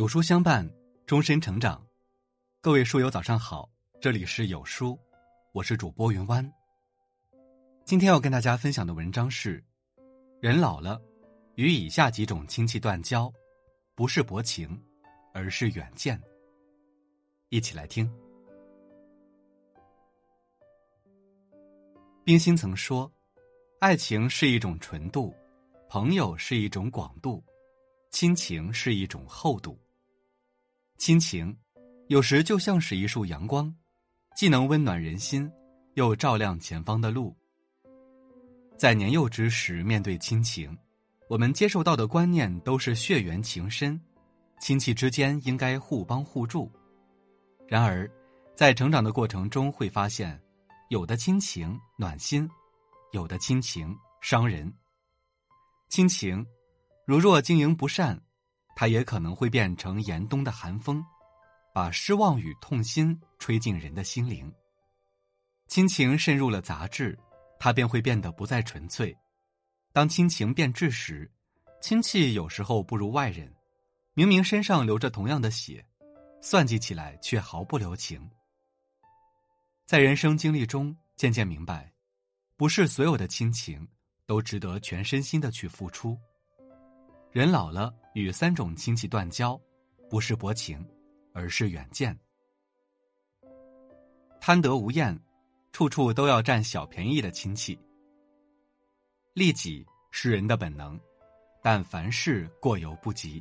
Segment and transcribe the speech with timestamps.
[0.00, 0.66] 有书相伴，
[1.04, 1.86] 终身成长。
[2.62, 3.68] 各位书友早上好，
[4.00, 4.98] 这里是有书，
[5.52, 6.50] 我是主播云湾。
[7.84, 9.62] 今天要跟大家分享的文章是：
[10.40, 10.98] 人老了，
[11.56, 13.30] 与以下几种亲戚断交，
[13.94, 14.82] 不是薄情，
[15.34, 16.18] 而是远见。
[17.50, 18.10] 一起来听。
[22.24, 23.12] 冰心曾说
[23.80, 25.34] ：“爱情是一种纯度，
[25.90, 27.44] 朋友是一种广度，
[28.10, 29.78] 亲情是一种厚度。”
[31.00, 31.56] 亲情，
[32.08, 33.74] 有时就像是一束阳光，
[34.36, 35.50] 既能温暖人心，
[35.94, 37.34] 又照亮前方的路。
[38.76, 40.76] 在年幼之时，面对亲情，
[41.26, 43.98] 我们接受到的观念都是血缘情深，
[44.60, 46.70] 亲戚之间应该互帮互助。
[47.66, 48.06] 然而，
[48.54, 50.38] 在成长的过程中，会发现，
[50.90, 52.46] 有的亲情暖心，
[53.12, 54.70] 有的亲情伤人。
[55.88, 56.46] 亲情，
[57.06, 58.22] 如若经营不善。
[58.74, 61.04] 它也可能会变成严冬的寒风，
[61.74, 64.52] 把失望与痛心吹进人的心灵。
[65.68, 67.18] 亲情渗入了杂质，
[67.58, 69.16] 它便会变得不再纯粹。
[69.92, 71.30] 当亲情变质时，
[71.80, 73.54] 亲戚有时候不如外人。
[74.14, 75.86] 明明身上流着同样的血，
[76.42, 78.28] 算计起来却毫不留情。
[79.86, 81.92] 在人生经历中，渐渐明白，
[82.56, 83.88] 不是所有的亲情
[84.26, 86.18] 都值得全身心的去付出。
[87.32, 89.58] 人老了，与三种亲戚断交，
[90.08, 90.84] 不是薄情，
[91.32, 92.18] 而是远见。
[94.40, 95.16] 贪得无厌，
[95.70, 97.78] 处处都要占小便宜的亲戚。
[99.32, 100.98] 利己是人的本能，
[101.62, 103.40] 但凡事过犹不及。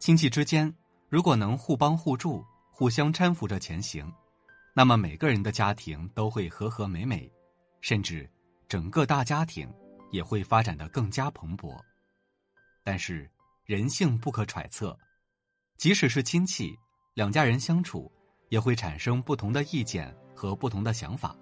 [0.00, 0.74] 亲戚之间
[1.08, 4.12] 如果能互帮互助，互相搀扶着前行，
[4.74, 7.30] 那么每个人的家庭都会和和美美，
[7.80, 8.28] 甚至
[8.66, 9.72] 整个大家庭
[10.10, 11.80] 也会发展的更加蓬勃。
[12.82, 13.28] 但是，
[13.64, 14.98] 人性不可揣测，
[15.76, 16.76] 即使是亲戚，
[17.14, 18.10] 两家人相处
[18.48, 21.36] 也会产生不同的意见和不同的想法，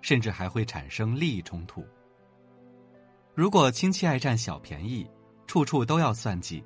[0.00, 1.84] 甚至还会产生利益冲突。
[3.34, 5.08] 如果亲戚爱占小便宜，
[5.46, 6.64] 处处都要算计，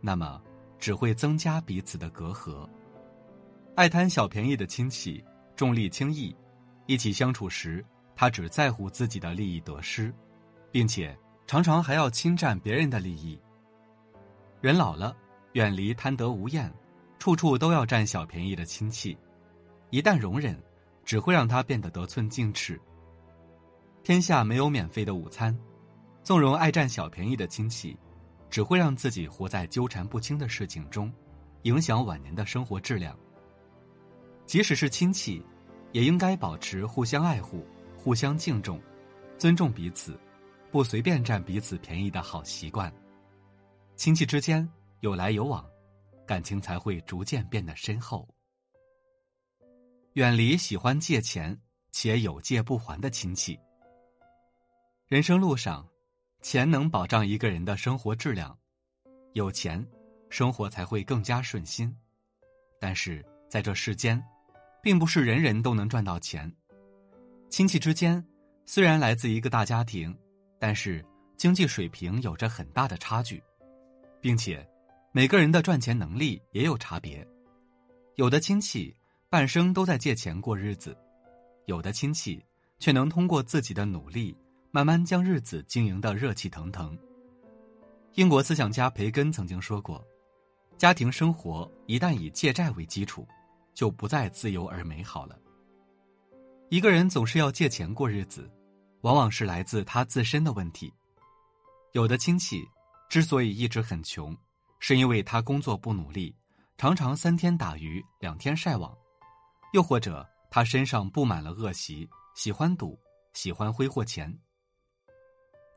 [0.00, 0.40] 那么
[0.78, 2.68] 只会增加彼此的隔阂。
[3.74, 5.24] 爱贪小便宜的亲戚
[5.56, 6.34] 重利轻义，
[6.86, 7.84] 一起相处时，
[8.14, 10.14] 他只在乎自己的利益得失，
[10.70, 11.16] 并且
[11.46, 13.36] 常常还要侵占别人的利益。
[14.64, 15.14] 人老了，
[15.52, 16.72] 远离贪得无厌、
[17.18, 19.14] 处处都要占小便宜的亲戚，
[19.90, 20.58] 一旦容忍，
[21.04, 22.80] 只会让他变得得寸进尺。
[24.02, 25.54] 天下没有免费的午餐，
[26.22, 27.94] 纵容爱占小便宜的亲戚，
[28.48, 31.12] 只会让自己活在纠缠不清的事情中，
[31.64, 33.14] 影响晚年的生活质量。
[34.46, 35.44] 即使是亲戚，
[35.92, 38.80] 也应该保持互相爱护、互相敬重、
[39.36, 40.18] 尊重彼此，
[40.70, 42.90] 不随便占彼此便宜的好习惯。
[43.96, 44.68] 亲戚之间
[45.00, 45.64] 有来有往，
[46.26, 48.28] 感情才会逐渐变得深厚。
[50.14, 51.58] 远离喜欢借钱
[51.90, 53.58] 且有借不还的亲戚。
[55.06, 55.86] 人生路上，
[56.42, 58.56] 钱能保障一个人的生活质量，
[59.32, 59.86] 有钱，
[60.28, 61.94] 生活才会更加顺心。
[62.80, 64.22] 但是在这世间，
[64.82, 66.52] 并不是人人都能赚到钱。
[67.48, 68.24] 亲戚之间
[68.66, 70.16] 虽然来自一个大家庭，
[70.58, 71.04] 但是
[71.36, 73.42] 经济水平有着很大的差距。
[74.24, 74.66] 并且，
[75.12, 77.28] 每个人的赚钱能力也有差别。
[78.14, 78.96] 有的亲戚
[79.28, 80.96] 半生都在借钱过日子，
[81.66, 82.42] 有的亲戚
[82.78, 84.34] 却能通过自己的努力，
[84.70, 86.96] 慢慢将日子经营的热气腾腾。
[88.14, 90.02] 英国思想家培根曾经说过
[90.78, 93.28] ：“家庭生活一旦以借债为基础，
[93.74, 95.38] 就不再自由而美好了。”
[96.72, 98.50] 一个人总是要借钱过日子，
[99.02, 100.90] 往往是来自他自身的问题。
[101.92, 102.66] 有的亲戚。
[103.14, 104.36] 之所以一直很穷，
[104.80, 106.34] 是因为他工作不努力，
[106.76, 108.92] 常常三天打鱼两天晒网；
[109.72, 112.98] 又或者他身上布满了恶习，喜欢赌，
[113.32, 114.36] 喜欢挥霍钱。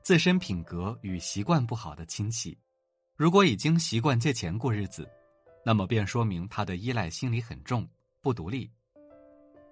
[0.01, 2.57] 自身品格与习惯不好的亲戚，
[3.15, 5.07] 如果已经习惯借钱过日子，
[5.63, 7.87] 那么便说明他的依赖心理很重，
[8.19, 8.67] 不独立。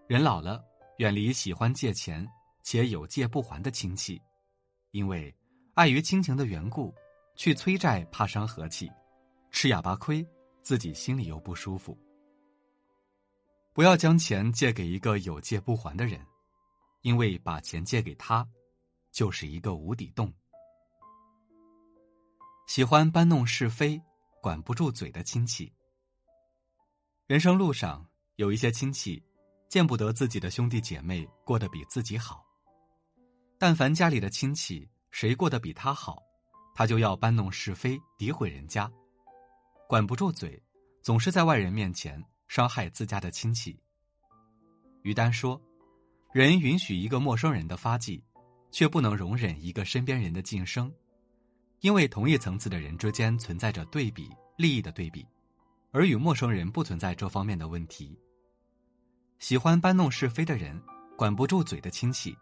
[0.06, 0.64] 人老了，
[1.00, 2.24] 远离喜欢借钱
[2.62, 4.22] 且有借不还的亲戚，
[4.92, 5.36] 因为
[5.74, 6.94] 碍于亲情的缘故。
[7.36, 8.92] 去催债怕伤和气，
[9.52, 10.26] 吃哑巴亏，
[10.62, 11.98] 自己心里又不舒服。
[13.74, 16.26] 不要将钱借给一个有借不还的人，
[17.02, 18.48] 因为把钱借给他，
[19.12, 20.34] 就是一个无底洞。
[22.68, 24.02] 喜欢搬弄是非、
[24.42, 25.72] 管不住嘴的亲戚。
[27.28, 28.08] 人生路上
[28.38, 29.22] 有一些亲戚，
[29.68, 32.46] 见不得自己的兄弟姐妹过得比自己好，
[33.60, 36.24] 但凡家里的亲戚谁过得比他好。
[36.76, 38.92] 他就要搬弄是非，诋毁人家，
[39.88, 40.62] 管不住嘴，
[41.02, 43.80] 总是在外人面前伤害自家的亲戚。
[45.04, 45.60] 于丹说
[46.34, 48.22] ：“人允许一个陌生人的发迹，
[48.72, 50.92] 却不能容忍一个身边人的晋升，
[51.80, 55.26] 因为同一层次的人之间存在着对比利益的对比，
[55.92, 58.20] 而与陌生人不存在这方面的问题。
[59.40, 60.78] 喜欢搬弄是非的人，
[61.16, 62.36] 管不住嘴的亲戚，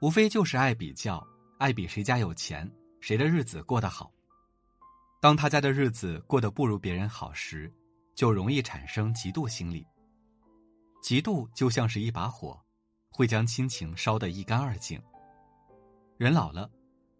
[0.00, 1.26] 无非就是爱比较，
[1.58, 2.70] 爱比谁家有钱，
[3.00, 4.12] 谁的日子过得好。
[5.20, 7.72] 当他家的日子过得不如别人好时，
[8.14, 9.86] 就容易产生嫉妒心理。”
[11.02, 12.60] 嫉妒就像是一把火，
[13.10, 15.00] 会将亲情烧得一干二净。
[16.18, 16.70] 人老了，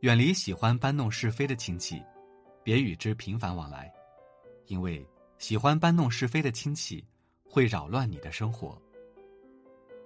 [0.00, 2.02] 远离喜欢搬弄是非的亲戚，
[2.62, 3.90] 别与之频繁往来，
[4.66, 5.06] 因为
[5.38, 7.02] 喜欢搬弄是非的亲戚
[7.42, 8.80] 会扰乱你的生活。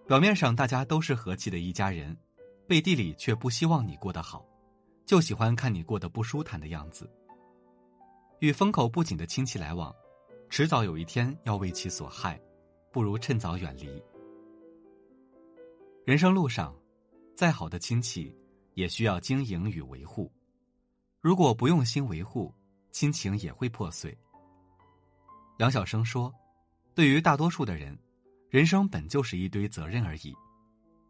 [0.06, 2.16] 表面上大家都是和气的一家人，
[2.68, 4.46] 背地里却不希望你过得好，
[5.04, 7.10] 就喜欢看你过得不舒坦的样子。
[8.40, 9.94] 与风口不紧的亲戚来往，
[10.48, 12.40] 迟早有一天要为其所害。
[12.92, 14.00] 不如趁早远离。
[16.04, 16.72] 人生路上，
[17.34, 18.32] 再好的亲戚
[18.74, 20.30] 也需要经营与维护。
[21.20, 22.54] 如果不用心维护，
[22.92, 24.16] 亲情也会破碎。
[25.58, 26.32] 梁晓声说
[26.94, 27.98] ：“对于大多数的人，
[28.48, 30.32] 人生本就是一堆责任而已。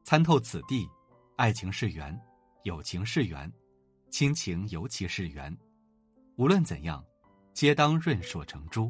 [0.05, 0.89] 参透此地，
[1.37, 2.19] 爱情是缘，
[2.63, 3.53] 友情是缘，
[4.15, 5.53] 亲情尤其是缘。
[6.37, 7.05] 无论怎样，
[7.53, 8.89] 皆当润硕成珠。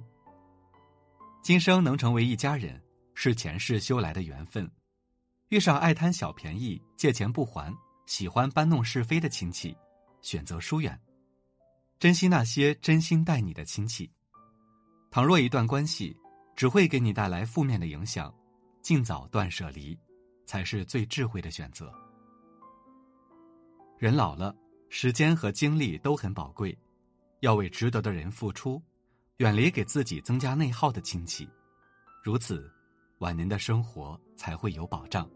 [1.43, 2.79] 今生能成为一家人。”
[3.17, 4.71] 是前世修来的缘分，
[5.49, 7.75] 遇上爱贪小便宜、借钱不还、
[8.05, 9.75] 喜欢搬弄是非的亲戚，
[10.21, 11.01] 选择疏远，
[11.99, 14.11] 珍惜那些真心待你的亲戚。
[15.11, 16.15] 倘若一段关系
[16.55, 18.35] 只会给你带来负面的影响，
[18.83, 19.99] 尽早断舍离，
[20.45, 21.91] 才是最智慧的选择。
[23.97, 24.55] 人老了，
[24.97, 26.79] 时间和精力都很宝贵，
[27.41, 28.81] 要为值得的人付出，
[29.39, 31.49] 远离给自己增加内耗的亲戚，
[32.23, 32.71] 如此。
[33.19, 35.29] 晚年的生活才会有保障。